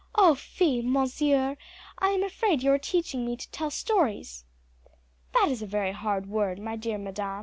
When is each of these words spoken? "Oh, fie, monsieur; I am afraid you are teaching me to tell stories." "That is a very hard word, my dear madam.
"Oh, 0.15 0.33
fie, 0.33 0.81
monsieur; 0.81 1.57
I 1.99 2.09
am 2.09 2.23
afraid 2.23 2.63
you 2.63 2.71
are 2.71 2.79
teaching 2.79 3.23
me 3.23 3.37
to 3.37 3.51
tell 3.51 3.69
stories." 3.69 4.45
"That 5.35 5.49
is 5.51 5.61
a 5.61 5.67
very 5.67 5.91
hard 5.91 6.25
word, 6.25 6.57
my 6.57 6.75
dear 6.75 6.97
madam. 6.97 7.39